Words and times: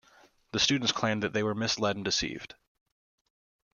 The 0.51 0.57
students 0.59 0.91
claimed 0.91 1.21
that 1.21 1.31
they 1.33 1.43
were 1.43 1.53
misled 1.53 1.95
and 1.95 2.03
deceived. 2.03 2.55